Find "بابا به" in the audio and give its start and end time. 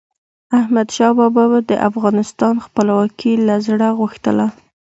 1.19-1.59